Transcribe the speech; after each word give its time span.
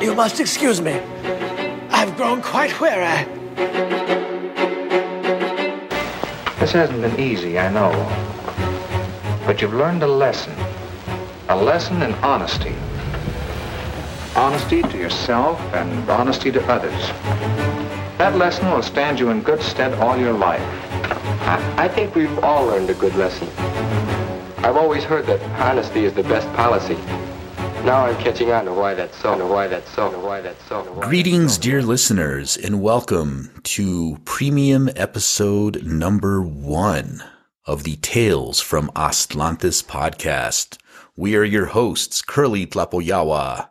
You 0.00 0.14
must 0.14 0.40
excuse 0.40 0.80
me. 0.80 1.00
I've 1.90 2.16
grown 2.16 2.42
quite 2.42 2.80
weary. 2.80 3.24
This 6.58 6.72
hasn't 6.72 7.02
been 7.02 7.18
easy, 7.20 7.58
I 7.58 7.70
know. 7.70 7.92
But 9.46 9.60
you've 9.60 9.74
learned 9.74 10.02
a 10.02 10.06
lesson. 10.06 10.54
A 11.48 11.56
lesson 11.56 12.02
in 12.02 12.14
honesty. 12.14 12.74
Honesty 14.34 14.82
to 14.82 14.96
yourself 14.96 15.60
and 15.74 16.08
honesty 16.08 16.50
to 16.52 16.64
others. 16.66 17.08
That 18.18 18.36
lesson 18.36 18.70
will 18.70 18.82
stand 18.82 19.20
you 19.20 19.30
in 19.30 19.42
good 19.42 19.60
stead 19.60 19.92
all 19.94 20.16
your 20.16 20.32
life. 20.32 20.62
I, 21.42 21.84
I 21.84 21.88
think 21.88 22.14
we've 22.14 22.38
all 22.38 22.66
learned 22.66 22.88
a 22.88 22.94
good 22.94 23.14
lesson. 23.16 23.48
I've 24.64 24.76
always 24.76 25.04
heard 25.04 25.26
that 25.26 25.42
honesty 25.60 26.06
is 26.06 26.14
the 26.14 26.22
best 26.22 26.50
policy. 26.54 26.96
Now 27.84 28.06
I'm 28.06 28.16
catching 28.16 28.50
on 28.50 28.64
to 28.64 28.72
why 28.72 28.94
that's 28.94 29.14
so, 29.18 29.36
to 29.36 29.44
why 29.46 29.66
that's 29.68 29.90
so, 29.90 30.10
to 30.10 30.18
why 30.18 30.40
that's 30.40 30.64
so. 30.64 30.82
Why 30.84 31.06
Greetings, 31.06 31.52
that's 31.52 31.54
so. 31.56 31.60
dear 31.70 31.82
listeners, 31.82 32.56
and 32.56 32.80
welcome 32.80 33.50
to 33.64 34.18
premium 34.24 34.88
episode 34.96 35.84
number 35.84 36.40
one 36.40 37.22
of 37.66 37.84
the 37.84 37.96
Tales 37.96 38.62
from 38.62 38.88
Aztlantis 38.96 39.84
podcast. 39.84 40.78
We 41.14 41.36
are 41.36 41.44
your 41.44 41.66
hosts, 41.66 42.22
Kurly 42.22 42.66
Tlapoyawa. 42.66 43.68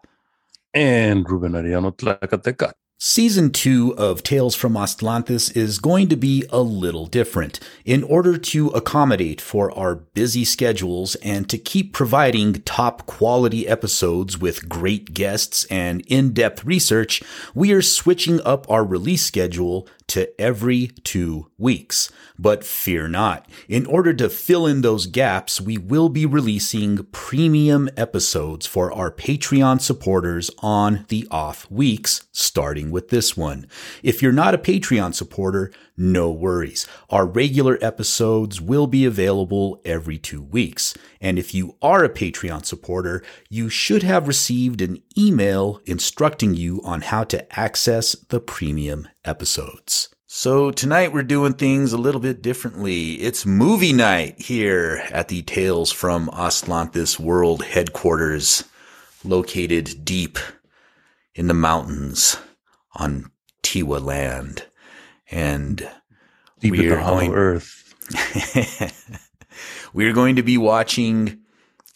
and 0.75 1.27
Ruben 1.27 1.53
Arellano 1.53 1.91
Tlacateca. 1.97 2.73
Season 3.05 3.51
two 3.51 3.93
of 3.97 4.23
Tales 4.23 4.55
from 4.55 4.75
Aztlantis 4.75 5.57
is 5.57 5.77
going 5.77 6.07
to 6.07 6.15
be 6.15 6.45
a 6.49 6.61
little 6.61 7.05
different. 7.05 7.59
In 7.83 8.01
order 8.01 8.37
to 8.37 8.69
accommodate 8.69 9.41
for 9.41 9.77
our 9.77 9.95
busy 9.95 10.45
schedules 10.45 11.15
and 11.15 11.49
to 11.49 11.57
keep 11.57 11.91
providing 11.91 12.61
top 12.61 13.05
quality 13.05 13.67
episodes 13.67 14.37
with 14.37 14.69
great 14.69 15.13
guests 15.13 15.65
and 15.65 15.99
in-depth 16.07 16.63
research, 16.63 17.21
we 17.53 17.73
are 17.73 17.81
switching 17.81 18.39
up 18.43 18.65
our 18.71 18.85
release 18.85 19.25
schedule 19.25 19.85
to 20.07 20.29
every 20.39 20.87
two 21.03 21.49
weeks. 21.57 22.11
But 22.37 22.63
fear 22.63 23.07
not. 23.07 23.47
In 23.67 23.85
order 23.85 24.13
to 24.13 24.29
fill 24.29 24.65
in 24.67 24.81
those 24.81 25.05
gaps, 25.05 25.61
we 25.61 25.77
will 25.77 26.09
be 26.09 26.25
releasing 26.25 27.05
premium 27.11 27.89
episodes 27.95 28.65
for 28.65 28.91
our 28.91 29.11
Patreon 29.11 29.81
supporters 29.81 30.49
on 30.59 31.05
the 31.09 31.27
off 31.31 31.69
weeks, 31.71 32.27
starting 32.31 32.91
with 32.91 33.09
this 33.09 33.37
one. 33.37 33.67
If 34.01 34.21
you're 34.21 34.31
not 34.31 34.53
a 34.53 34.57
Patreon 34.57 35.13
supporter, 35.13 35.71
no 35.95 36.31
worries. 36.31 36.87
Our 37.09 37.25
regular 37.25 37.77
episodes 37.81 38.59
will 38.59 38.87
be 38.87 39.05
available 39.05 39.79
every 39.85 40.17
two 40.17 40.41
weeks. 40.41 40.95
And 41.21 41.37
if 41.37 41.53
you 41.53 41.75
are 41.81 42.03
a 42.03 42.09
Patreon 42.09 42.65
supporter, 42.65 43.23
you 43.49 43.69
should 43.69 44.01
have 44.03 44.27
received 44.27 44.81
an 44.81 45.01
email 45.17 45.81
instructing 45.85 46.55
you 46.55 46.81
on 46.83 47.01
how 47.01 47.23
to 47.25 47.59
access 47.59 48.13
the 48.13 48.39
premium 48.39 49.07
episodes. 49.25 50.09
So 50.27 50.71
tonight 50.71 51.13
we're 51.13 51.23
doing 51.23 51.53
things 51.53 51.93
a 51.93 51.97
little 51.97 52.21
bit 52.21 52.41
differently. 52.41 53.13
It's 53.21 53.45
movie 53.45 53.93
night 53.93 54.41
here 54.41 55.03
at 55.11 55.27
the 55.27 55.41
Tales 55.43 55.91
from 55.91 56.27
Aztlantis 56.29 57.19
World 57.19 57.63
headquarters, 57.63 58.63
located 59.23 60.03
deep 60.03 60.39
in 61.35 61.47
the 61.47 61.53
mountains 61.53 62.37
on 62.95 63.31
Tiwa 63.61 64.01
land. 64.03 64.65
And 65.29 65.77
Deep 66.59 66.73
in 66.73 66.79
We 66.79 66.87
the 66.87 66.95
are 66.95 66.99
going- 67.01 67.33
earth. 67.33 67.79
we're 69.93 70.13
going 70.13 70.35
to 70.35 70.43
be 70.43 70.57
watching 70.57 71.39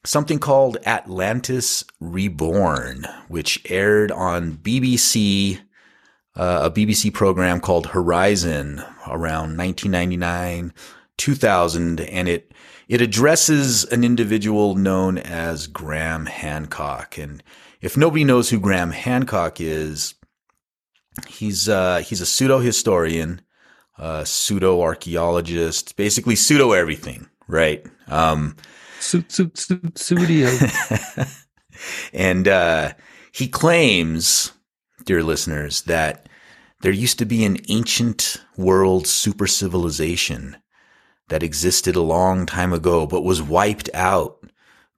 something 0.05 0.39
called 0.39 0.77
Atlantis 0.85 1.83
Reborn, 1.99 3.05
which 3.27 3.61
aired 3.69 4.11
on 4.11 4.53
BBC, 4.53 5.59
uh, 6.37 6.61
a 6.63 6.71
BBC 6.71 7.13
program 7.13 7.59
called 7.59 7.87
Horizon 7.87 8.83
around 9.07 9.57
1999, 9.57 10.73
2000, 11.17 11.99
and 11.99 12.29
it 12.29 12.53
it 12.87 13.01
addresses 13.01 13.83
an 13.85 14.03
individual 14.03 14.75
known 14.75 15.17
as 15.17 15.67
Graham 15.67 16.25
Hancock. 16.25 17.17
And 17.17 17.43
if 17.81 17.97
nobody 17.97 18.23
knows 18.23 18.49
who 18.49 18.59
Graham 18.59 18.91
Hancock 18.91 19.59
is, 19.59 20.13
he's 21.27 21.67
uh, 21.67 21.99
he's 21.99 22.21
a 22.21 22.25
pseudo 22.25 22.59
historian, 22.59 23.41
uh, 23.97 24.23
pseudo 24.23 24.81
archaeologist, 24.81 25.95
basically 25.95 26.35
pseudo 26.35 26.71
everything, 26.71 27.27
right? 27.47 27.85
Um, 28.07 28.55
suit, 28.99 29.31
and 32.13 32.47
uh, 32.47 32.93
he 33.31 33.47
claims, 33.47 34.53
dear 35.07 35.23
listeners, 35.23 35.81
that 35.83 36.29
there 36.81 36.91
used 36.91 37.17
to 37.17 37.25
be 37.25 37.43
an 37.43 37.57
ancient 37.69 38.37
world 38.55 39.07
super 39.07 39.47
civilization 39.47 40.57
that 41.29 41.41
existed 41.41 41.95
a 41.95 42.01
long 42.01 42.45
time 42.45 42.71
ago, 42.71 43.07
but 43.07 43.23
was 43.23 43.41
wiped 43.41 43.89
out 43.93 44.37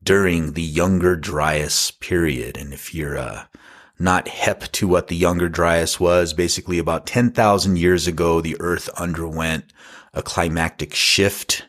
during 0.03 0.53
the 0.53 0.61
Younger 0.61 1.15
Dryas 1.15 1.91
period. 1.91 2.57
And 2.57 2.73
if 2.73 2.93
you're 2.93 3.17
uh, 3.17 3.45
not 3.97 4.27
hep 4.27 4.71
to 4.73 4.87
what 4.87 5.07
the 5.07 5.15
Younger 5.15 5.47
Dryas 5.47 5.99
was, 5.99 6.33
basically 6.33 6.79
about 6.79 7.05
10,000 7.05 7.77
years 7.77 8.07
ago, 8.07 8.41
the 8.41 8.57
Earth 8.59 8.89
underwent 8.89 9.71
a 10.13 10.21
climactic 10.21 10.93
shift 10.93 11.67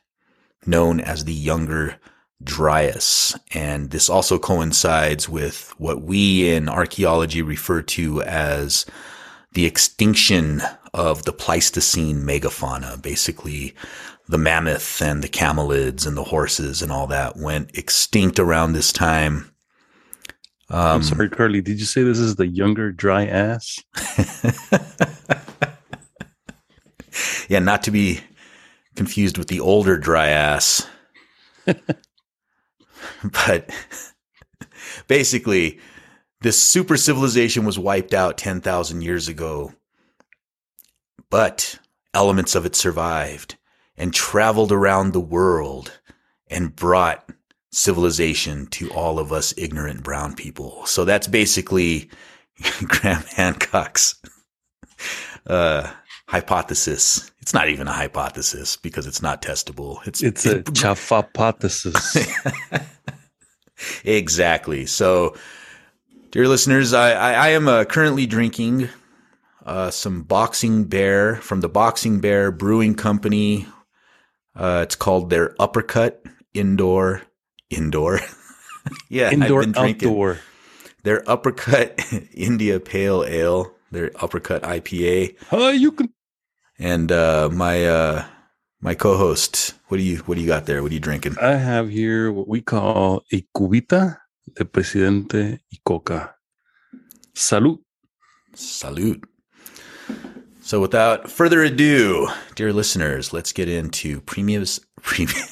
known 0.67 1.01
as 1.01 1.25
the 1.25 1.35
Younger 1.35 1.97
Dryas. 2.43 3.39
And 3.53 3.91
this 3.91 4.09
also 4.09 4.39
coincides 4.39 5.29
with 5.29 5.75
what 5.79 6.03
we 6.03 6.51
in 6.51 6.69
archaeology 6.69 7.43
refer 7.43 7.83
to 7.83 8.23
as 8.23 8.87
the 9.53 9.67
extinction 9.67 10.63
of 10.95 11.25
the 11.25 11.33
Pleistocene 11.33 12.23
megafauna. 12.23 13.01
Basically, 13.01 13.75
the 14.29 14.39
mammoth 14.39 15.03
and 15.03 15.23
the 15.23 15.29
camelids 15.29 16.07
and 16.07 16.17
the 16.17 16.25
horses 16.25 16.83
and 16.83 16.91
all 16.93 17.07
that 17.09 17.37
went 17.37 17.77
extinct 17.77 18.39
around 18.39 18.73
this 18.73 18.93
time. 18.93 19.51
I'm 20.69 20.97
um, 20.97 21.03
sorry, 21.03 21.29
Carly. 21.29 21.61
Did 21.61 21.81
you 21.81 21.87
say 21.87 22.05
this 22.05 22.21
is 22.21 22.37
the 22.37 22.47
younger 22.47 22.93
dry 22.93 23.27
ass? 23.27 23.81
Yeah, 27.51 27.59
not 27.59 27.83
to 27.83 27.91
be 27.91 28.21
confused 28.95 29.37
with 29.37 29.49
the 29.49 29.59
older 29.59 29.99
dry 29.99 30.29
ass. 30.29 30.87
but 33.25 33.71
basically, 35.09 35.79
this 36.41 36.63
super 36.63 36.97
civilization 36.97 37.65
was 37.65 37.79
wiped 37.79 38.15
out 38.15 38.39
10,000 38.39 39.03
years 39.03 39.29
ago, 39.29 39.73
but 41.29 41.79
elements 42.15 42.55
of 42.55 42.67
it 42.67 42.75
survived 42.75 43.57
and 43.97 44.15
traveled 44.15 44.73
around 44.73 45.13
the 45.13 45.21
world 45.21 46.01
and 46.49 46.75
brought 46.75 47.29
civilization 47.73 48.67
to 48.67 48.91
all 48.93 49.19
of 49.19 49.33
us 49.33 49.55
ignorant 49.57 50.03
brown 50.03 50.35
people. 50.35 50.85
So 50.87 51.05
that's 51.05 51.29
basically 51.29 52.11
Graham 52.85 53.23
Hancock's 53.37 54.21
uh, 55.47 55.91
hypothesis. 56.31 57.29
It's 57.41 57.53
not 57.53 57.69
even 57.69 57.89
a 57.89 57.93
hypothesis 57.93 58.77
because 58.77 59.09
it's 59.09 59.21
not 59.21 59.43
testable. 59.43 60.07
It's 60.07 60.23
It's 60.23 60.47
a 60.47 60.63
chafapathesis. 60.63 62.17
Exactly. 64.05 64.85
So, 64.85 65.35
dear 66.31 66.47
listeners, 66.47 66.93
I, 66.93 67.13
I, 67.13 67.33
I 67.33 67.49
am 67.49 67.67
uh, 67.67 67.85
currently 67.85 68.27
drinking 68.27 68.91
uh, 69.65 69.91
some 69.91 70.23
Boxing 70.23 70.85
Bear 70.85 71.37
from 71.37 71.63
the 71.63 71.69
Boxing 71.71 72.21
Bear 72.21 72.53
Brewing 72.53 72.95
Company. 72.95 73.67
Uh, 74.55 74.81
it's 74.83 74.97
called 74.97 75.31
their 75.31 75.55
Uppercut 75.59 76.23
Indoor. 76.53 77.23
Indoor. 77.71 78.21
yeah, 79.09 79.31
Indoor, 79.31 79.63
I've 79.63 79.73
been 79.73 79.85
outdoor. 79.95 80.41
their 81.03 81.29
Uppercut 81.29 81.99
India 82.35 82.81
Pale 82.81 83.25
Ale, 83.25 83.73
their 83.91 84.11
Uppercut 84.17 84.63
IPA, 84.63 85.37
Hi, 85.49 85.71
you 85.71 85.93
can. 85.93 86.13
And 86.81 87.13
uh, 87.13 87.51
my 87.53 87.85
uh, 87.85 88.25
my 88.81 88.95
co-host. 88.95 89.75
What 89.89 89.99
do 89.99 90.03
you 90.03 90.17
What 90.19 90.35
do 90.35 90.41
you 90.41 90.47
got 90.47 90.67
there? 90.67 90.83
What 90.83 90.91
are 90.91 90.95
you 90.95 91.01
drinking? 91.01 91.37
I 91.41 91.53
have 91.53 91.91
here 91.91 92.33
what 92.33 92.49
we 92.49 92.61
call 92.61 93.23
a 93.33 93.47
cubita 93.55 94.19
de 94.57 94.65
presidente 94.65 95.61
y 95.71 95.79
coca. 95.85 96.35
Salud. 97.35 97.79
Salute. 98.55 99.25
So, 100.63 100.81
without 100.81 101.31
further 101.31 101.63
ado, 101.63 102.29
dear 102.55 102.73
listeners, 102.73 103.33
let's 103.33 103.53
get 103.53 103.69
into 103.69 104.21
premiums. 104.23 104.81
Premium. 105.03 105.39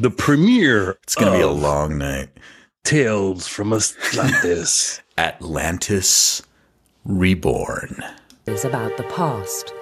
The 0.00 0.10
premiere. 0.10 0.98
It's 1.04 1.14
going 1.14 1.30
to 1.30 1.38
be 1.38 1.42
a 1.42 1.48
long 1.48 1.96
night. 1.98 2.30
Tales 2.82 3.46
from 3.46 3.72
Atlantis. 3.72 5.00
Atlantis 5.18 6.42
Reborn. 7.04 8.02
is 8.46 8.64
about 8.64 8.96
the 8.96 9.04
past 9.04 9.72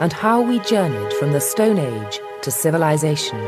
and 0.00 0.12
how 0.12 0.40
we 0.40 0.60
journeyed 0.60 1.12
from 1.14 1.32
the 1.32 1.40
Stone 1.40 1.78
Age 1.78 2.20
to 2.42 2.50
civilization. 2.50 3.38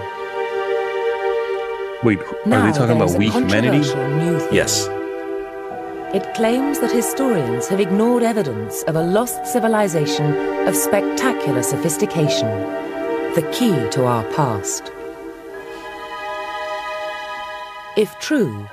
Wait, 2.03 2.19
are 2.19 2.73
they 2.73 2.73
talking 2.73 2.97
about 2.97 3.17
we 3.19 3.29
humanity? 3.29 3.89
controversial 3.89 4.09
new 4.11 4.39
theory. 4.39 4.57
Yes. 4.57 4.89
It 6.13 6.35
claims 6.35 6.81
that 6.81 6.91
historians 6.91 7.69
have 7.69 7.79
ignored 7.79 8.23
evidence 8.23 8.83
of 8.85 8.97
a 8.97 9.03
lost 9.03 9.47
civilization 9.47 10.35
of 10.67 10.75
spectacular 10.75 11.63
sophistication, 11.63 12.49
the 13.35 13.49
key 13.53 13.89
to 13.91 14.07
our 14.07 14.25
past. 14.33 14.91
If 17.97 18.19
true, 18.19 18.69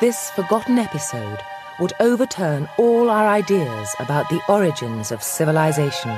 this 0.00 0.30
forgotten 0.30 0.78
episode 0.78 1.38
would 1.78 1.92
overturn 2.00 2.68
all 2.78 3.10
our 3.10 3.28
ideas 3.28 3.94
about 4.00 4.28
the 4.30 4.40
origins 4.48 5.12
of 5.12 5.22
civilization. 5.22 6.16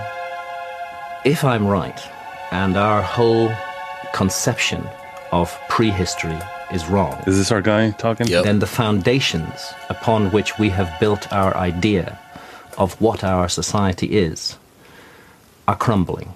If 1.27 1.43
I'm 1.45 1.67
right, 1.67 2.01
and 2.53 2.77
our 2.77 3.03
whole 3.03 3.53
conception 4.13 4.87
of 5.33 5.53
prehistory 5.69 6.39
is 6.73 6.87
wrong, 6.87 7.21
Is 7.27 7.37
this 7.37 7.51
our 7.51 7.61
guy 7.61 7.91
talking? 7.91 8.29
Yep. 8.29 8.45
then 8.45 8.61
the 8.61 8.67
foundations 8.69 9.75
upon 9.91 10.31
which 10.31 10.57
we 10.57 10.69
have 10.71 10.89
built 11.01 11.33
our 11.33 11.57
idea 11.57 12.17
of 12.79 12.95
what 13.01 13.25
our 13.25 13.49
society 13.49 14.17
is 14.17 14.57
are 15.67 15.75
crumbling. 15.75 16.33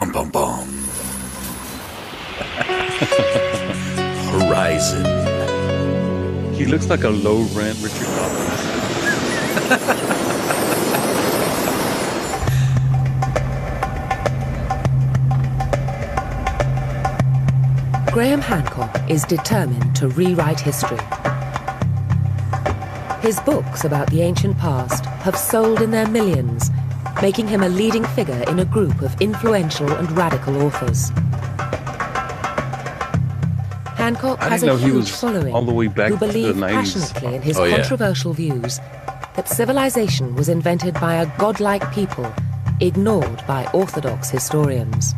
Bum 0.00 0.12
bum 0.12 0.30
bum. 0.30 0.66
Horizon. 4.32 5.04
He 6.54 6.64
looks 6.64 6.88
like 6.88 7.04
a 7.04 7.10
low 7.10 7.42
rent 7.52 7.76
Richard 7.82 8.08
Dawkins. 8.16 10.10
Graham 18.24 18.40
Hancock 18.40 19.10
is 19.10 19.22
determined 19.24 19.94
to 19.96 20.08
rewrite 20.08 20.58
history. 20.58 20.96
His 23.20 23.38
books 23.40 23.84
about 23.84 24.08
the 24.08 24.22
ancient 24.22 24.56
past 24.56 25.04
have 25.04 25.36
sold 25.36 25.82
in 25.82 25.90
their 25.90 26.08
millions, 26.08 26.70
making 27.20 27.48
him 27.48 27.62
a 27.62 27.68
leading 27.68 28.02
figure 28.02 28.42
in 28.48 28.60
a 28.60 28.64
group 28.64 29.02
of 29.02 29.14
influential 29.20 29.92
and 29.92 30.10
radical 30.12 30.62
authors. 30.62 31.10
Hancock 33.98 34.38
has 34.38 34.62
a 34.62 34.78
huge 34.78 35.10
following 35.10 35.52
all 35.52 35.66
the 35.66 35.74
way 35.74 35.88
back 35.88 36.08
who 36.08 36.16
believe 36.16 36.54
90s. 36.54 36.70
passionately 36.70 37.34
in 37.34 37.42
his 37.42 37.58
Oh, 37.58 37.64
yeah. 37.64 37.76
controversial 37.76 38.32
views 38.32 38.78
that 39.34 39.50
civilization 39.50 40.34
was 40.34 40.48
invented 40.48 40.94
by 40.94 41.16
a 41.16 41.26
godlike 41.36 41.92
people, 41.92 42.32
ignored 42.80 43.46
by 43.46 43.68
orthodox 43.74 44.30
historians. 44.30 45.14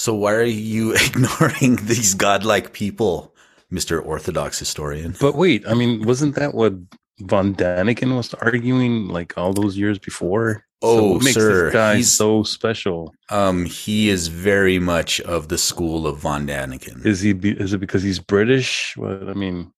So 0.00 0.14
why 0.14 0.32
are 0.32 0.44
you 0.44 0.94
ignoring 1.06 1.76
these 1.76 2.14
godlike 2.14 2.72
people, 2.72 3.34
Mr. 3.70 4.02
Orthodox 4.02 4.58
historian? 4.58 5.14
But 5.20 5.34
wait, 5.34 5.62
I 5.68 5.74
mean, 5.74 6.06
wasn't 6.06 6.36
that 6.36 6.54
what 6.54 6.72
von 7.18 7.54
Daniken 7.54 8.16
was 8.16 8.32
arguing 8.32 9.08
like 9.08 9.36
all 9.36 9.52
those 9.52 9.76
years 9.76 9.98
before? 9.98 10.64
Oh, 10.80 10.96
so 10.96 11.12
what 11.12 11.22
makes 11.24 11.34
sir, 11.34 11.64
this 11.64 11.72
guy 11.74 11.94
he's- 11.96 12.08
so 12.08 12.42
special? 12.44 13.14
Um, 13.28 13.66
he 13.66 14.08
is 14.08 14.28
very 14.28 14.78
much 14.78 15.20
of 15.20 15.48
the 15.48 15.58
school 15.58 16.06
of 16.06 16.16
von 16.16 16.46
Daniken. 16.46 17.04
Is 17.04 17.20
he? 17.20 17.34
Be, 17.34 17.50
is 17.50 17.74
it 17.74 17.78
because 17.78 18.02
he's 18.02 18.18
British? 18.18 18.94
What 18.96 19.28
I 19.28 19.34
mean, 19.34 19.70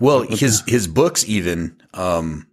Well, 0.00 0.22
his 0.22 0.64
his 0.66 0.88
books 0.88 1.24
even 1.28 1.80
um 1.94 2.48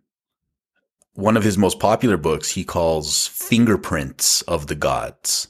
one 1.13 1.35
of 1.35 1.43
his 1.43 1.57
most 1.57 1.79
popular 1.79 2.17
books 2.17 2.51
he 2.51 2.63
calls 2.63 3.25
Fingerprints 3.25 4.43
of 4.43 4.67
the 4.67 4.75
Gods. 4.75 5.47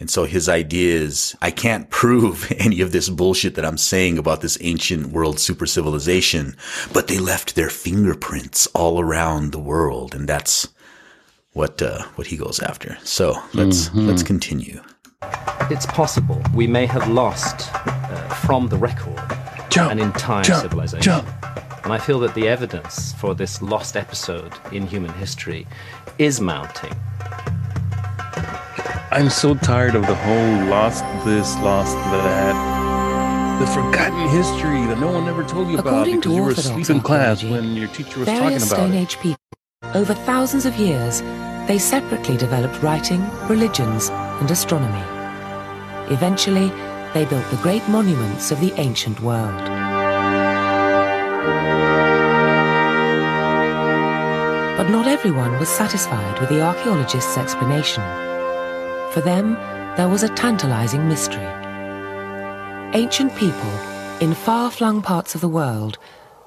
And 0.00 0.10
so 0.10 0.24
his 0.24 0.48
idea 0.48 0.96
is 0.96 1.36
I 1.40 1.50
can't 1.50 1.88
prove 1.88 2.52
any 2.58 2.80
of 2.80 2.92
this 2.92 3.08
bullshit 3.08 3.54
that 3.54 3.64
I'm 3.64 3.78
saying 3.78 4.18
about 4.18 4.40
this 4.40 4.58
ancient 4.60 5.08
world 5.08 5.38
super 5.38 5.66
civilization, 5.66 6.56
but 6.92 7.06
they 7.06 7.18
left 7.18 7.54
their 7.54 7.70
fingerprints 7.70 8.66
all 8.68 9.00
around 9.00 9.52
the 9.52 9.60
world 9.60 10.14
and 10.14 10.28
that's 10.28 10.68
what 11.52 11.80
uh 11.80 12.02
what 12.16 12.26
he 12.26 12.36
goes 12.36 12.58
after. 12.60 12.98
So, 13.04 13.40
let's 13.52 13.94
let's 13.94 14.24
continue. 14.24 14.80
It's 15.70 15.86
possible 15.86 16.42
we 16.52 16.66
may 16.66 16.86
have 16.86 17.08
lost 17.08 17.70
uh, 17.72 18.28
from 18.46 18.68
the 18.68 18.76
record 18.76 19.20
Jump, 19.70 19.92
an 19.92 19.98
entire 19.98 20.44
jump, 20.44 20.62
civilization. 20.62 21.02
jump. 21.02 21.28
And 21.84 21.92
I 21.92 21.98
feel 21.98 22.18
that 22.20 22.34
the 22.34 22.48
evidence 22.48 23.12
for 23.14 23.34
this 23.34 23.60
lost 23.62 23.96
episode 23.96 24.52
in 24.72 24.86
human 24.86 25.12
history 25.14 25.66
is 26.18 26.40
mounting. 26.40 26.92
I'm 29.14 29.30
so 29.30 29.54
tired 29.54 29.94
of 29.94 30.02
the 30.08 30.14
whole 30.16 30.64
lost 30.66 31.04
this, 31.24 31.54
lost 31.58 31.94
that. 32.10 33.60
The 33.60 33.66
forgotten 33.68 34.28
history 34.28 34.84
that 34.86 34.98
no 34.98 35.12
one 35.12 35.28
ever 35.28 35.44
told 35.44 35.68
you 35.68 35.78
about 35.78 35.86
According 35.86 36.20
to 36.22 36.28
because 36.30 36.36
you 36.36 36.42
were 36.42 36.50
asleep 36.50 36.90
in 36.90 37.00
class 37.00 37.44
when 37.44 37.76
your 37.76 37.86
teacher 37.86 38.18
was 38.18 38.26
talking 38.26 38.56
about 38.56 38.60
Stone 38.62 38.92
it. 38.92 39.02
Age 39.02 39.20
people, 39.20 39.38
over 39.94 40.14
thousands 40.14 40.66
of 40.66 40.74
years, 40.78 41.20
they 41.68 41.78
separately 41.78 42.36
developed 42.36 42.82
writing, 42.82 43.24
religions, 43.48 44.08
and 44.10 44.50
astronomy. 44.50 45.06
Eventually, 46.12 46.70
they 47.14 47.24
built 47.24 47.48
the 47.52 47.62
great 47.62 47.88
monuments 47.88 48.50
of 48.50 48.58
the 48.58 48.72
ancient 48.80 49.20
world. 49.20 49.64
But 54.76 54.90
not 54.90 55.06
everyone 55.06 55.56
was 55.60 55.68
satisfied 55.68 56.40
with 56.40 56.48
the 56.48 56.62
archaeologists' 56.62 57.38
explanation. 57.38 58.02
For 59.14 59.20
them, 59.20 59.54
there 59.96 60.08
was 60.08 60.24
a 60.24 60.28
tantalizing 60.28 61.08
mystery. 61.08 61.46
Ancient 62.94 63.32
people 63.36 63.70
in 64.18 64.34
far 64.34 64.72
flung 64.72 65.02
parts 65.02 65.36
of 65.36 65.40
the 65.40 65.48
world 65.48 65.98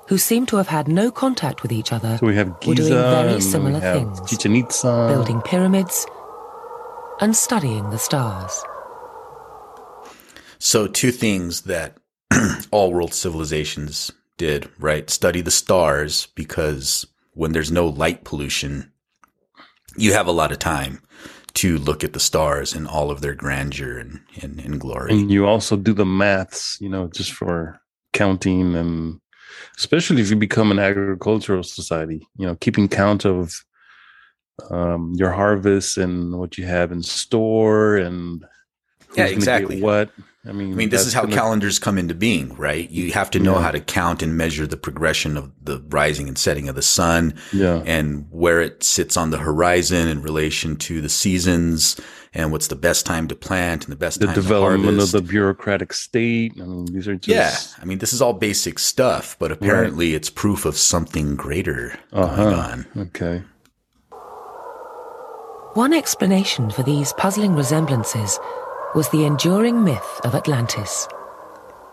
who 0.10 0.18
seemed 0.18 0.50
to 0.50 0.58
have 0.58 0.68
had 0.68 0.90
no 0.90 1.10
contact 1.10 1.62
with 1.62 1.72
each 1.72 1.94
other 1.94 2.18
So 2.18 2.28
we 2.28 2.36
have 2.36 2.50
were 2.66 2.76
doing 2.76 2.90
very 2.90 3.40
similar 3.40 3.80
things 3.80 4.20
Chichen 4.30 4.54
Itza. 4.54 5.08
building 5.08 5.40
pyramids 5.44 6.06
and 7.22 7.34
studying 7.34 7.90
the 7.90 7.98
stars. 7.98 8.62
So, 10.60 10.88
two 10.88 11.12
things 11.12 11.62
that 11.62 11.96
all 12.72 12.92
world 12.92 13.14
civilizations 13.14 14.12
did, 14.36 14.70
right? 14.78 15.10
Study 15.10 15.40
the 15.40 15.52
stars 15.52 16.28
because 16.36 17.08
when 17.32 17.54
there's 17.54 17.72
no 17.72 17.88
light 17.88 18.26
pollution, 18.26 18.92
you 19.96 20.12
have 20.12 20.28
a 20.28 20.34
lot 20.34 20.52
of 20.52 20.60
time 20.60 21.02
to 21.54 21.78
look 21.80 22.04
at 22.04 22.14
the 22.14 22.20
stars 22.20 22.74
in 22.74 22.86
all 22.88 23.10
of 23.10 23.22
their 23.22 23.34
grandeur 23.34 23.98
and, 23.98 24.20
and, 24.42 24.60
and 24.60 24.80
glory. 24.80 25.12
And 25.12 25.32
you 25.32 25.48
also 25.48 25.76
do 25.76 25.94
the 25.94 26.06
maths, 26.06 26.78
you 26.80 26.90
know, 26.90 27.08
just 27.08 27.32
for 27.32 27.80
counting 28.14 28.76
and 28.76 29.20
especially 29.78 30.22
if 30.22 30.30
you 30.30 30.36
become 30.36 30.72
an 30.72 30.80
agricultural 30.80 31.64
society, 31.64 32.28
you 32.38 32.46
know, 32.46 32.56
keeping 32.56 32.88
count 32.88 33.26
of 33.26 33.54
um, 34.72 35.14
your 35.16 35.32
harvest 35.32 35.98
and 35.98 36.38
what 36.38 36.58
you 36.58 36.66
have 36.66 36.92
in 36.92 37.04
store 37.04 37.98
and 37.98 38.44
who's 39.10 39.18
Yeah, 39.18 39.24
gonna 39.26 39.36
get 39.36 39.38
exactly. 39.38 39.82
what. 39.82 40.10
I 40.48 40.52
mean, 40.54 40.72
I 40.74 40.76
mean, 40.76 40.90
this 40.90 41.06
is 41.06 41.14
how 41.14 41.24
gonna- 41.24 41.36
calendars 41.36 41.78
come 41.80 41.98
into 41.98 42.16
being, 42.16 42.56
right? 42.56 42.90
You 42.90 43.12
have 43.12 43.30
to 43.32 43.40
know 43.40 43.56
Yeah. 43.56 43.62
how 43.64 43.72
to 43.72 43.80
count 43.82 44.24
and 44.24 44.38
measure 44.38 44.66
the 44.66 44.78
progression 44.78 45.36
of 45.36 45.52
the 45.62 45.84
rising 45.90 46.28
and 46.30 46.38
setting 46.38 46.70
of 46.70 46.76
the 46.76 46.82
sun 46.82 47.34
Yeah. 47.52 47.82
and 47.86 48.26
where 48.32 48.62
it 48.62 48.82
sits 48.84 49.18
on 49.18 49.32
the 49.32 49.40
horizon 49.40 50.08
in 50.08 50.22
relation 50.22 50.76
to 50.78 51.02
the 51.02 51.10
seasons 51.10 51.98
and 52.34 52.52
what's 52.52 52.68
the 52.68 52.76
best 52.76 53.06
time 53.06 53.28
to 53.28 53.36
plant 53.36 53.86
and 53.86 53.92
the 53.92 53.98
best 53.98 54.20
the 54.20 54.28
time 54.28 54.36
development 54.36 54.84
to 54.84 54.90
of 54.90 54.96
harvest. 54.96 55.12
the 55.14 55.22
bureaucratic 55.22 55.92
state. 55.94 56.54
I 56.62 56.66
mean, 56.66 56.86
these 56.86 57.08
are 57.08 57.16
just 57.16 57.28
yeah, 57.28 57.82
I 57.82 57.86
mean, 57.86 57.98
this 57.98 58.14
is 58.14 58.22
all 58.22 58.34
basic 58.34 58.80
stuff, 58.80 59.36
but 59.40 59.52
apparently 59.52 60.14
it's 60.14 60.30
proof 60.30 60.64
of 60.66 60.78
something 60.78 61.36
greater 61.36 61.98
Uh-huh. 62.14 62.36
going 62.44 62.56
on. 62.56 62.86
Okay. 62.98 63.44
One 65.74 65.94
explanation 65.94 66.72
for 66.72 66.82
these 66.84 67.14
puzzling 67.14 67.54
resemblances 67.56 68.40
was 68.96 69.10
the 69.10 69.26
enduring 69.26 69.84
myth 69.84 70.22
of 70.24 70.34
Atlantis. 70.34 71.08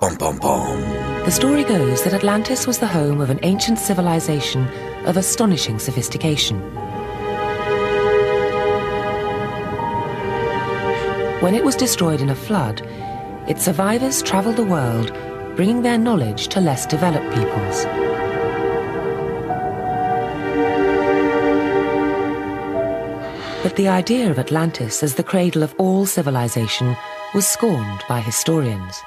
Bum, 0.00 0.16
bum, 0.16 0.38
bum. 0.38 0.80
The 1.24 1.30
story 1.30 1.64
goes 1.64 2.04
that 2.04 2.14
Atlantis 2.14 2.66
was 2.66 2.78
the 2.78 2.86
home 2.86 3.20
of 3.20 3.30
an 3.30 3.40
ancient 3.42 3.78
civilization 3.78 4.68
of 5.04 5.16
astonishing 5.16 5.78
sophistication. 5.78 6.60
When 11.42 11.54
it 11.54 11.64
was 11.64 11.74
destroyed 11.74 12.20
in 12.20 12.30
a 12.30 12.34
flood, 12.34 12.80
its 13.48 13.64
survivors 13.64 14.22
traveled 14.22 14.56
the 14.56 14.64
world, 14.64 15.12
bringing 15.56 15.82
their 15.82 15.98
knowledge 15.98 16.48
to 16.48 16.60
less 16.60 16.86
developed 16.86 17.34
peoples. 17.34 17.84
But 23.64 23.76
the 23.76 23.88
idea 23.88 24.30
of 24.30 24.38
Atlantis 24.38 25.02
as 25.02 25.14
the 25.14 25.23
cradle 25.23 25.62
of 25.62 25.75
all 25.78 26.04
civilization 26.04 26.97
was 27.35 27.49
scorned 27.49 28.02
by 28.09 28.21
historians. 28.21 29.00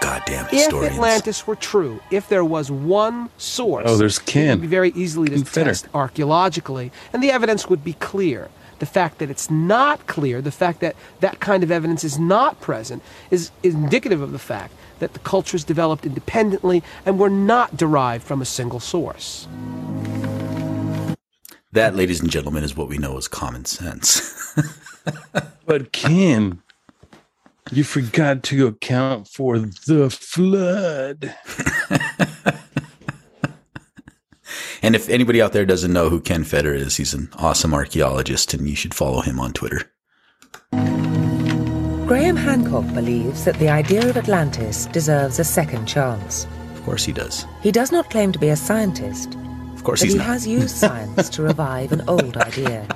Goddamn 0.00 0.46
historians. 0.46 0.86
If. 0.86 0.92
Atlantis 0.94 1.46
were 1.46 1.54
true, 1.54 2.00
if 2.10 2.28
there 2.28 2.44
was 2.44 2.68
one 2.70 3.30
source, 3.38 3.84
Oh, 3.86 3.96
there's 3.96 4.18
it 4.18 4.26
Ken. 4.26 4.50
would 4.58 4.62
be 4.62 4.66
very 4.66 4.90
easily 4.96 5.28
to 5.28 5.44
test 5.44 5.86
archaeologically, 5.94 6.90
and 7.12 7.22
the 7.22 7.30
evidence 7.30 7.68
would 7.68 7.84
be 7.84 7.92
clear. 7.94 8.48
the 8.80 8.86
fact 8.86 9.18
that 9.18 9.28
it's 9.30 9.50
not 9.50 10.06
clear, 10.06 10.40
the 10.40 10.50
fact 10.50 10.80
that 10.80 10.96
that 11.20 11.38
kind 11.38 11.62
of 11.62 11.70
evidence 11.70 12.02
is 12.02 12.18
not 12.18 12.58
present, 12.62 13.02
is, 13.30 13.50
is 13.62 13.74
indicative 13.74 14.22
of 14.22 14.32
the 14.32 14.38
fact 14.38 14.72
that 15.00 15.12
the 15.12 15.18
cultures 15.18 15.64
developed 15.64 16.06
independently 16.06 16.82
and 17.04 17.18
were 17.20 17.28
not 17.28 17.76
derived 17.76 18.24
from 18.24 18.40
a 18.40 18.46
single 18.46 18.80
source. 18.80 19.46
That, 21.72 21.94
ladies 21.94 22.20
and 22.20 22.30
gentlemen, 22.30 22.64
is 22.64 22.76
what 22.76 22.88
we 22.88 22.98
know 22.98 23.16
as 23.16 23.28
common 23.28 23.64
sense. 23.64 24.36
But 25.70 25.92
Ken, 25.92 26.62
you 27.70 27.84
forgot 27.84 28.42
to 28.42 28.66
account 28.66 29.28
for 29.28 29.56
the 29.60 30.10
flood. 30.10 31.32
and 34.82 34.96
if 34.96 35.08
anybody 35.08 35.40
out 35.40 35.52
there 35.52 35.64
doesn't 35.64 35.92
know 35.92 36.08
who 36.08 36.20
Ken 36.20 36.42
Feder 36.42 36.74
is, 36.74 36.96
he's 36.96 37.14
an 37.14 37.30
awesome 37.36 37.72
archaeologist, 37.72 38.52
and 38.52 38.68
you 38.68 38.74
should 38.74 38.94
follow 38.94 39.20
him 39.20 39.38
on 39.38 39.52
Twitter. 39.52 39.92
Graham 40.72 42.34
Hancock 42.34 42.92
believes 42.94 43.44
that 43.44 43.56
the 43.60 43.68
idea 43.68 44.10
of 44.10 44.16
Atlantis 44.16 44.86
deserves 44.86 45.38
a 45.38 45.44
second 45.44 45.86
chance. 45.86 46.48
Of 46.74 46.82
course, 46.82 47.04
he 47.04 47.12
does. 47.12 47.46
He 47.62 47.70
does 47.70 47.92
not 47.92 48.10
claim 48.10 48.32
to 48.32 48.40
be 48.40 48.48
a 48.48 48.56
scientist, 48.56 49.36
Of 49.80 49.84
course, 49.84 50.00
but 50.00 50.04
he's 50.04 50.12
he 50.12 50.18
not. 50.18 50.26
has 50.26 50.46
used 50.46 50.76
science 50.84 51.30
to 51.30 51.42
revive 51.42 51.90
an 51.90 52.02
old 52.06 52.36
idea. 52.36 52.86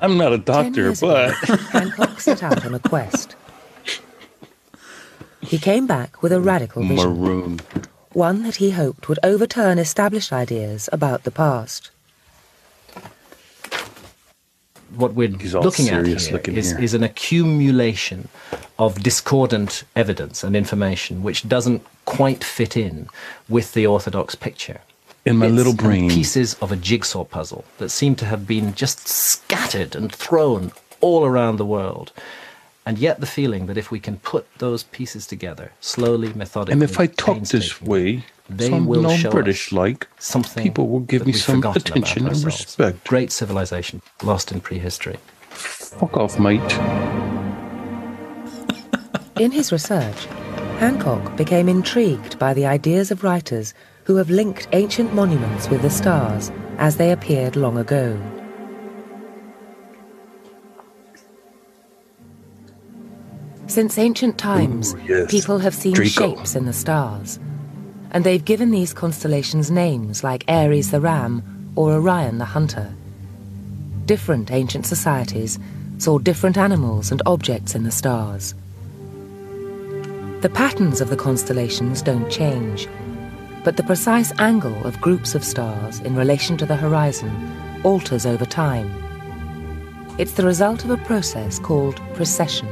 I'm 0.00 0.16
not 0.16 0.32
a 0.32 0.38
Ten 0.38 0.44
doctor, 0.66 0.80
years 0.82 1.02
ago, 1.02 1.32
but 1.48 1.60
Hancock 1.70 2.20
set 2.20 2.40
out 2.44 2.64
on 2.64 2.72
a 2.72 2.78
quest. 2.78 3.34
He 5.40 5.58
came 5.58 5.88
back 5.88 6.22
with 6.22 6.30
a 6.30 6.40
radical 6.40 6.84
vision, 6.84 7.18
maroon. 7.20 7.60
one 8.12 8.44
that 8.44 8.56
he 8.56 8.70
hoped 8.70 9.08
would 9.08 9.18
overturn 9.24 9.80
established 9.80 10.32
ideas 10.32 10.88
about 10.92 11.24
the 11.24 11.32
past. 11.32 11.90
what 14.94 15.14
we're 15.14 15.28
looking 15.30 15.88
at 15.88 16.06
here 16.06 16.18
looking 16.30 16.54
is, 16.56 16.70
here. 16.70 16.80
is 16.80 16.94
an 16.94 17.02
accumulation 17.02 18.28
of 18.78 19.02
discordant 19.02 19.82
evidence 19.96 20.44
and 20.44 20.54
information 20.54 21.24
which 21.24 21.48
doesn't 21.48 21.84
quite 22.04 22.44
fit 22.44 22.76
in 22.76 23.08
with 23.48 23.72
the 23.72 23.84
orthodox 23.86 24.36
picture. 24.36 24.80
In 25.24 25.36
my 25.36 25.46
It's 25.46 25.54
little 25.54 25.74
brain. 25.74 26.10
pieces 26.10 26.54
of 26.54 26.72
a 26.72 26.76
jigsaw 26.76 27.24
puzzle 27.24 27.64
that 27.78 27.90
seem 27.90 28.16
to 28.16 28.24
have 28.24 28.44
been 28.46 28.74
just 28.74 29.06
scattered 29.06 29.94
and 29.94 30.12
thrown 30.12 30.72
all 31.00 31.24
around 31.24 31.56
the 31.56 31.64
world. 31.64 32.12
And 32.84 32.98
yet 32.98 33.20
the 33.20 33.26
feeling 33.26 33.66
that 33.66 33.78
if 33.78 33.92
we 33.92 34.00
can 34.00 34.16
put 34.18 34.48
those 34.58 34.82
pieces 34.82 35.24
together 35.28 35.70
slowly, 35.80 36.32
methodically, 36.34 36.72
And 36.72 36.82
if 36.82 36.98
I 36.98 37.06
talk 37.06 37.42
this 37.44 37.80
way, 37.80 38.24
they 38.48 38.70
some 38.70 38.86
will 38.86 39.08
show 39.10 39.28
non-British 39.28 39.68
us 39.68 39.72
like, 39.72 40.08
something 40.18 40.64
people 40.64 40.88
will 40.88 41.00
give 41.00 41.24
me 41.24 41.32
some 41.32 41.62
attention 41.62 42.26
and 42.26 42.44
respect. 42.44 43.06
Great 43.06 43.30
civilization 43.30 44.02
lost 44.24 44.50
in 44.50 44.60
prehistory. 44.60 45.18
Fuck 45.50 46.16
off, 46.16 46.40
mate. 46.40 46.60
In 49.38 49.52
his 49.52 49.70
research, 49.70 50.26
Hancock 50.80 51.36
became 51.36 51.68
intrigued 51.68 52.36
by 52.40 52.52
the 52.52 52.66
ideas 52.66 53.12
of 53.12 53.22
writers 53.22 53.72
who 54.04 54.16
have 54.16 54.30
linked 54.30 54.68
ancient 54.72 55.14
monuments 55.14 55.68
with 55.68 55.82
the 55.82 55.90
stars 55.90 56.50
as 56.78 56.96
they 56.96 57.12
appeared 57.12 57.56
long 57.56 57.78
ago. 57.78 58.20
Since 63.66 63.96
ancient 63.96 64.36
times, 64.36 64.94
Ooh, 64.94 65.00
yes. 65.06 65.30
people 65.30 65.58
have 65.58 65.74
seen 65.74 65.94
Draco. 65.94 66.36
shapes 66.36 66.56
in 66.56 66.66
the 66.66 66.72
stars, 66.72 67.38
and 68.10 68.22
they've 68.22 68.44
given 68.44 68.70
these 68.70 68.92
constellations 68.92 69.70
names 69.70 70.22
like 70.22 70.44
Aries 70.46 70.90
the 70.90 71.00
ram 71.00 71.72
or 71.74 71.92
Orion 71.92 72.38
the 72.38 72.44
hunter. 72.44 72.92
Different 74.04 74.50
ancient 74.50 74.84
societies 74.84 75.58
saw 75.96 76.18
different 76.18 76.58
animals 76.58 77.12
and 77.12 77.22
objects 77.24 77.74
in 77.74 77.84
the 77.84 77.90
stars. 77.90 78.54
The 80.42 80.50
patterns 80.52 81.00
of 81.00 81.08
the 81.08 81.16
constellations 81.16 82.02
don't 82.02 82.28
change, 82.28 82.88
but 83.64 83.76
the 83.76 83.82
precise 83.82 84.32
angle 84.38 84.84
of 84.84 85.00
groups 85.00 85.34
of 85.34 85.44
stars 85.44 86.00
in 86.00 86.16
relation 86.16 86.56
to 86.56 86.66
the 86.66 86.76
horizon 86.76 87.30
alters 87.84 88.26
over 88.26 88.44
time. 88.44 88.90
It's 90.18 90.32
the 90.32 90.44
result 90.44 90.84
of 90.84 90.90
a 90.90 90.96
process 90.98 91.58
called 91.58 91.96
precession. 92.14 92.68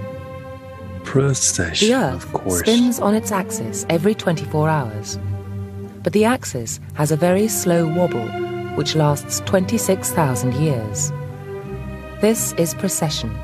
Procession, 1.05 1.89
The 1.89 1.95
Earth 1.95 2.25
of 2.25 2.33
course. 2.33 2.61
spins 2.61 3.01
on 3.01 3.15
its 3.15 3.33
axis 3.33 3.87
every 3.89 4.15
24 4.15 4.69
hours, 4.69 5.19
but 6.03 6.13
the 6.13 6.25
axis 6.25 6.81
has 6.95 7.11
a 7.11 7.17
very 7.17 7.49
slow 7.49 7.87
wobble 7.87 8.29
which 8.77 8.95
lasts 8.95 9.41
26,000 9.47 10.55
years. 10.55 11.11
This 12.21 12.53
is 12.53 12.75
precession, 12.75 13.35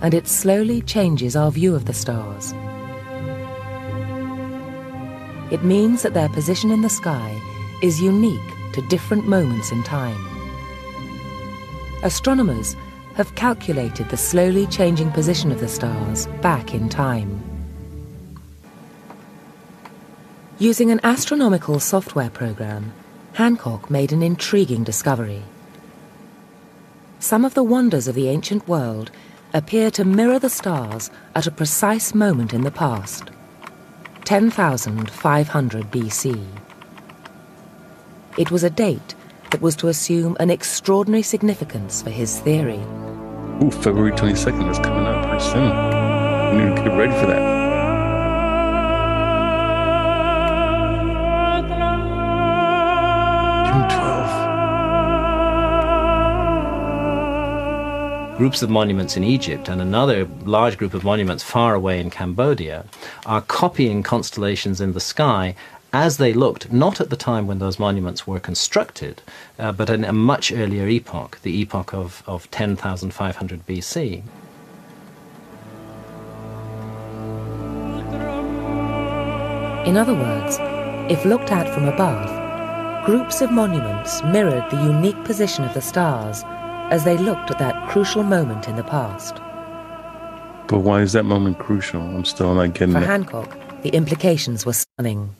and 0.00 0.14
it 0.14 0.26
slowly 0.26 0.82
changes 0.82 1.36
our 1.36 1.50
view 1.50 1.74
of 1.74 1.84
the 1.84 1.94
stars. 1.94 2.52
It 5.50 5.64
means 5.64 6.02
that 6.02 6.14
their 6.14 6.28
position 6.28 6.70
in 6.70 6.82
the 6.82 6.88
sky 6.88 7.40
is 7.82 8.00
unique 8.00 8.40
to 8.72 8.82
different 8.82 9.26
moments 9.26 9.72
in 9.72 9.82
time. 9.82 10.24
Astronomers 12.04 12.76
have 13.14 13.34
calculated 13.34 14.08
the 14.08 14.16
slowly 14.16 14.66
changing 14.68 15.10
position 15.10 15.50
of 15.50 15.58
the 15.58 15.68
stars 15.68 16.28
back 16.40 16.72
in 16.72 16.88
time. 16.88 17.42
Using 20.58 20.92
an 20.92 21.00
astronomical 21.02 21.80
software 21.80 22.30
program, 22.30 22.92
Hancock 23.32 23.90
made 23.90 24.12
an 24.12 24.22
intriguing 24.22 24.84
discovery. 24.84 25.42
Some 27.18 27.44
of 27.44 27.54
the 27.54 27.64
wonders 27.64 28.06
of 28.06 28.14
the 28.14 28.28
ancient 28.28 28.68
world 28.68 29.10
appear 29.52 29.90
to 29.90 30.04
mirror 30.04 30.38
the 30.38 30.48
stars 30.48 31.10
at 31.34 31.46
a 31.46 31.50
precise 31.50 32.14
moment 32.14 32.54
in 32.54 32.62
the 32.62 32.70
past 32.70 33.30
10,500 34.30 35.90
BC. 35.90 36.40
It 38.38 38.52
was 38.52 38.62
a 38.62 38.70
date 38.70 39.16
that 39.50 39.60
was 39.60 39.74
to 39.74 39.88
assume 39.88 40.36
an 40.38 40.50
extraordinary 40.50 41.24
significance 41.24 42.00
for 42.00 42.10
his 42.10 42.38
theory. 42.38 42.78
Ooh, 43.60 43.72
February 43.72 44.12
22nd 44.12 44.70
is 44.70 44.78
coming 44.78 45.04
up 45.04 45.26
pretty 45.26 45.42
soon. 45.42 45.74
We 46.54 46.62
need 46.64 46.76
to 46.76 46.82
get 46.84 46.96
ready 46.96 47.12
for 47.18 47.26
that. 47.26 47.42
June 53.66 53.82
12th. 58.28 58.38
Groups 58.38 58.62
of 58.62 58.70
monuments 58.70 59.16
in 59.16 59.24
Egypt 59.24 59.68
and 59.68 59.80
another 59.80 60.28
large 60.44 60.78
group 60.78 60.94
of 60.94 61.02
monuments 61.02 61.42
far 61.42 61.74
away 61.74 61.98
in 61.98 62.10
Cambodia 62.10 62.84
are 63.26 63.42
copying 63.42 64.02
constellations 64.02 64.80
in 64.80 64.92
the 64.92 65.00
sky 65.00 65.54
as 65.92 66.18
they 66.18 66.32
looked, 66.32 66.72
not 66.72 67.00
at 67.00 67.10
the 67.10 67.16
time 67.16 67.46
when 67.46 67.58
those 67.58 67.78
monuments 67.78 68.26
were 68.26 68.38
constructed, 68.38 69.22
uh, 69.58 69.72
but 69.72 69.90
in 69.90 70.04
a 70.04 70.12
much 70.12 70.52
earlier 70.52 70.86
epoch, 70.86 71.38
the 71.42 71.60
epoch 71.60 71.92
of, 71.92 72.22
of 72.26 72.50
10,500 72.50 73.66
BC. 73.66 74.22
In 79.86 79.96
other 79.96 80.14
words, 80.14 80.58
if 81.10 81.24
looked 81.24 81.50
at 81.50 81.74
from 81.74 81.88
above, 81.88 83.04
groups 83.04 83.40
of 83.40 83.50
monuments 83.50 84.22
mirrored 84.22 84.70
the 84.70 84.82
unique 84.82 85.24
position 85.24 85.64
of 85.64 85.74
the 85.74 85.80
stars 85.80 86.42
as 86.92 87.02
they 87.04 87.16
looked 87.16 87.50
at 87.50 87.58
that 87.58 87.88
crucial 87.88 88.22
moment 88.22 88.68
in 88.68 88.76
the 88.76 88.84
past. 88.84 89.40
But 90.70 90.78
why 90.78 91.02
is 91.02 91.14
that 91.14 91.24
moment 91.24 91.58
crucial? 91.58 92.00
I'm 92.00 92.24
still 92.24 92.54
not 92.54 92.74
getting 92.74 92.94
For 92.94 93.02
it. 93.02 93.06
Hancock, 93.06 93.82
the 93.82 93.88
implications 93.88 94.64
were 94.64 94.72
stunning. 94.72 95.34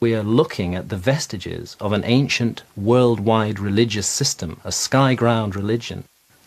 We 0.00 0.12
are 0.16 0.24
looking 0.24 0.74
at 0.74 0.88
the 0.88 0.96
vestiges 0.96 1.76
of 1.80 1.92
an 1.92 2.02
ancient 2.04 2.64
worldwide 2.76 3.60
religious 3.60 4.08
system, 4.08 4.60
a 4.64 4.72
sky 4.72 5.14
ground 5.14 5.54
religion. 5.54 6.02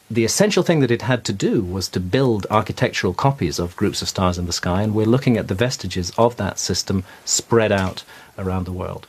The 0.10 0.26
essential 0.26 0.64
thing 0.64 0.82
that 0.82 0.92
it 0.92 1.04
had 1.04 1.24
to 1.24 1.32
do 1.32 1.64
was 1.64 1.88
to 1.90 2.02
build 2.02 2.46
architectural 2.50 3.14
copies 3.14 3.58
of 3.58 3.78
groups 3.78 4.02
of 4.02 4.10
stars 4.10 4.38
in 4.38 4.48
the 4.48 4.52
sky, 4.52 4.82
and 4.82 4.94
we're 4.94 5.06
looking 5.06 5.38
at 5.38 5.48
the 5.48 5.56
vestiges 5.56 6.12
of 6.18 6.36
that 6.36 6.60
system 6.60 7.06
spread 7.24 7.72
out 7.72 8.04
around 8.38 8.66
the 8.66 8.74
world. 8.74 9.08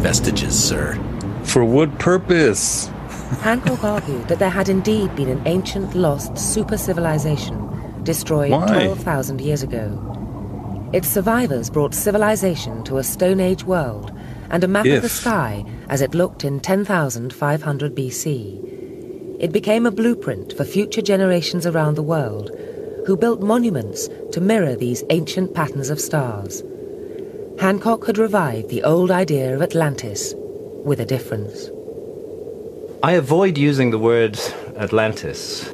Vestiges, 0.00 0.58
sir. 0.58 0.98
For 1.44 1.62
what 1.62 1.98
purpose? 1.98 2.88
Hancock 3.36 3.84
argued 3.84 4.26
that 4.28 4.38
there 4.38 4.50
had 4.50 4.68
indeed 4.68 5.14
been 5.14 5.28
an 5.28 5.42
ancient 5.46 5.94
lost 5.94 6.36
super 6.38 6.76
civilization 6.76 8.02
destroyed 8.02 8.50
Why? 8.50 8.66
12,000 8.66 9.40
years 9.40 9.62
ago. 9.62 10.90
Its 10.92 11.08
survivors 11.08 11.68
brought 11.68 11.94
civilization 11.94 12.82
to 12.84 12.96
a 12.96 13.04
Stone 13.04 13.40
Age 13.40 13.64
world 13.64 14.12
and 14.50 14.64
a 14.64 14.68
map 14.68 14.86
of 14.86 15.02
the 15.02 15.08
sky 15.08 15.64
as 15.90 16.00
it 16.00 16.14
looked 16.14 16.42
in 16.44 16.58
10,500 16.58 17.94
BC. 17.94 19.36
It 19.38 19.52
became 19.52 19.84
a 19.84 19.90
blueprint 19.90 20.54
for 20.54 20.64
future 20.64 21.02
generations 21.02 21.66
around 21.66 21.96
the 21.96 22.02
world 22.02 22.50
who 23.06 23.16
built 23.16 23.42
monuments 23.42 24.08
to 24.32 24.40
mirror 24.40 24.74
these 24.74 25.04
ancient 25.10 25.54
patterns 25.54 25.90
of 25.90 26.00
stars. 26.00 26.62
Hancock 27.60 28.06
had 28.06 28.18
revived 28.18 28.70
the 28.70 28.82
old 28.84 29.10
idea 29.10 29.54
of 29.54 29.62
Atlantis 29.62 30.34
with 30.84 31.00
a 31.00 31.06
difference. 31.06 31.70
I 33.02 33.12
avoid 33.12 33.56
using 33.58 33.90
the 33.90 33.98
word 33.98 34.38
Atlantis 34.76 35.68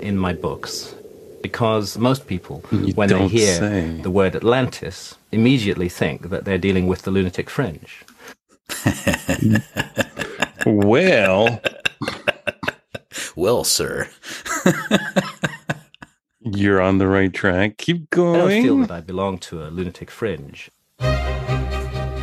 in 0.00 0.18
my 0.18 0.32
books 0.32 0.94
because 1.42 1.96
most 1.98 2.26
people, 2.26 2.64
You 2.72 2.92
when 2.94 3.08
they 3.08 3.28
hear 3.28 3.54
say. 3.56 4.00
the 4.02 4.10
word 4.10 4.34
Atlantis, 4.34 5.16
immediately 5.30 5.88
think 5.88 6.30
that 6.30 6.44
they're 6.44 6.58
dealing 6.58 6.86
with 6.88 7.02
the 7.02 7.10
lunatic 7.10 7.48
fringe. 7.50 8.04
Well, 10.66 11.62
Well, 13.36 13.64
sir. 13.64 14.08
you're 16.40 16.80
on 16.80 16.98
the 16.98 17.06
right 17.06 17.32
track. 17.32 17.78
Keep 17.78 18.10
going. 18.10 18.34
I 18.34 18.38
don't 18.54 18.62
feel 18.62 18.76
that 18.78 18.90
I 18.90 19.00
belong 19.00 19.38
to 19.38 19.62
a 19.64 19.68
lunatic 19.70 20.10
fringe. 20.10 20.70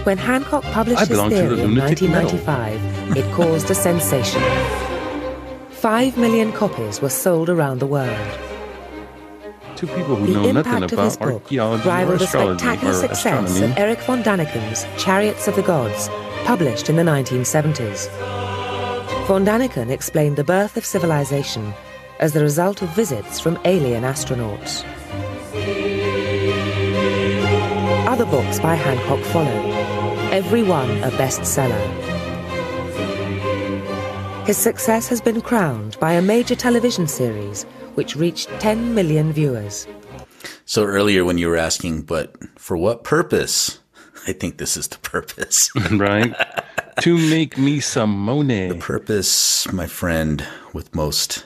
When 0.05 0.19
Hancock 0.19 0.63
published 0.65 1.07
his 1.07 1.19
theory 1.19 1.55
the 1.55 1.63
in 1.63 1.75
1995, 1.75 3.17
it 3.17 3.33
caused 3.33 3.71
a 3.71 3.73
sensation. 3.73 4.39
Five 5.71 6.15
million 6.15 6.51
copies 6.51 7.01
were 7.01 7.09
sold 7.09 7.49
around 7.49 7.79
the 7.79 7.87
world. 7.87 8.39
Two 9.75 9.87
people 9.87 10.15
who 10.15 10.27
The 10.27 10.33
know 10.33 10.45
impact 10.49 10.65
nothing 10.67 10.83
of 10.83 10.93
about 10.93 11.05
his 11.05 11.17
book 11.17 11.43
archaeology 11.45 11.89
rivaled 11.89 12.19
the 12.19 12.27
spectacular 12.27 12.93
success 12.93 13.49
astronomy. 13.49 13.71
of 13.71 13.77
Eric 13.79 13.99
von 14.01 14.21
Daniken's 14.21 14.85
Chariots 15.03 15.47
of 15.47 15.55
the 15.55 15.63
Gods, 15.63 16.07
published 16.43 16.87
in 16.87 16.97
the 16.97 17.03
1970s. 17.03 18.07
Von 19.25 19.43
Daniken 19.43 19.89
explained 19.89 20.35
the 20.35 20.43
birth 20.43 20.77
of 20.77 20.85
civilization 20.85 21.73
as 22.19 22.31
the 22.33 22.41
result 22.41 22.83
of 22.83 22.89
visits 22.89 23.39
from 23.39 23.57
alien 23.65 24.03
astronauts. 24.03 24.85
Other 28.07 28.25
books 28.25 28.59
by 28.59 28.75
Hancock 28.75 29.19
followed, 29.33 29.74
every 30.35 30.63
one 30.63 30.89
a 31.01 31.09
bestseller. 31.11 31.85
His 34.45 34.57
success 34.57 35.07
has 35.07 35.21
been 35.21 35.39
crowned 35.39 35.97
by 36.01 36.11
a 36.11 36.21
major 36.21 36.55
television 36.55 37.07
series 37.07 37.63
which 37.95 38.17
reached 38.17 38.49
10 38.59 38.93
million 38.93 39.31
viewers. 39.31 39.87
So 40.65 40.83
earlier 40.83 41.23
when 41.23 41.37
you 41.37 41.47
were 41.47 41.55
asking, 41.55 42.01
but 42.01 42.35
for 42.59 42.75
what 42.75 43.05
purpose? 43.05 43.79
I 44.27 44.33
think 44.33 44.57
this 44.57 44.75
is 44.75 44.89
the 44.89 44.97
purpose. 44.97 45.71
right? 45.91 46.35
to 46.99 47.17
make 47.17 47.57
me 47.57 47.79
some 47.79 48.11
money. 48.11 48.67
The 48.67 48.75
purpose, 48.75 49.71
my 49.71 49.87
friend, 49.87 50.45
with 50.73 50.93
most 50.93 51.45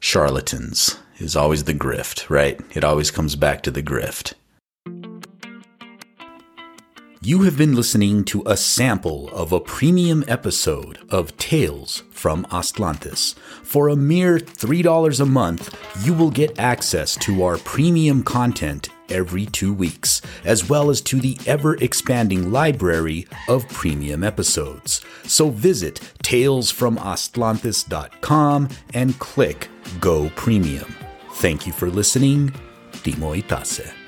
charlatans 0.00 0.98
is 1.18 1.36
always 1.36 1.64
the 1.64 1.74
grift, 1.74 2.30
right? 2.30 2.58
It 2.74 2.82
always 2.82 3.10
comes 3.10 3.36
back 3.36 3.62
to 3.64 3.70
the 3.70 3.82
grift. 3.82 4.32
You 7.26 7.42
have 7.42 7.58
been 7.58 7.74
listening 7.74 8.22
to 8.26 8.44
a 8.46 8.56
sample 8.56 9.28
of 9.30 9.50
a 9.50 9.58
premium 9.58 10.22
episode 10.28 11.00
of 11.10 11.36
Tales 11.38 12.04
from 12.12 12.44
Aztlantis. 12.52 13.34
For 13.64 13.88
a 13.88 13.96
mere 13.96 14.38
$3 14.38 15.20
a 15.20 15.26
month, 15.26 15.76
you 16.04 16.14
will 16.14 16.30
get 16.30 16.56
access 16.56 17.16
to 17.16 17.42
our 17.42 17.58
premium 17.58 18.22
content 18.22 18.90
every 19.08 19.46
two 19.46 19.74
weeks, 19.74 20.22
as 20.44 20.68
well 20.68 20.88
as 20.88 21.00
to 21.00 21.18
the 21.18 21.36
ever 21.48 21.74
expanding 21.78 22.52
library 22.52 23.26
of 23.48 23.68
premium 23.70 24.22
episodes. 24.22 25.04
So 25.24 25.50
visit 25.50 26.00
talesfromaztlantis.com 26.22 28.68
and 28.94 29.18
click 29.18 29.68
Go 29.98 30.30
Premium. 30.36 30.94
Thank 31.32 31.66
you 31.66 31.72
for 31.72 31.90
listening. 31.90 32.54
Timo 32.92 33.42
Itase. 33.42 34.05